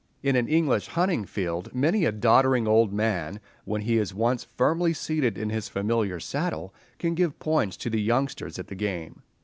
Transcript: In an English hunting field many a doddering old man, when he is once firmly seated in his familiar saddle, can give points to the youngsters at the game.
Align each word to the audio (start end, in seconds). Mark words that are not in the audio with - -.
In 0.23 0.35
an 0.35 0.47
English 0.47 0.87
hunting 0.87 1.25
field 1.25 1.75
many 1.75 2.05
a 2.05 2.11
doddering 2.11 2.67
old 2.67 2.91
man, 2.91 3.39
when 3.65 3.81
he 3.81 3.99
is 3.99 4.15
once 4.15 4.43
firmly 4.57 4.93
seated 4.93 5.37
in 5.37 5.51
his 5.51 5.69
familiar 5.69 6.19
saddle, 6.19 6.73
can 6.97 7.13
give 7.13 7.37
points 7.37 7.77
to 7.77 7.89
the 7.91 8.01
youngsters 8.01 8.57
at 8.57 8.65
the 8.65 8.73
game. 8.73 9.21